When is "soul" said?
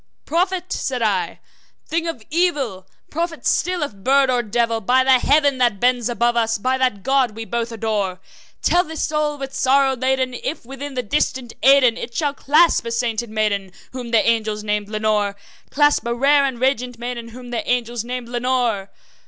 9.03-9.37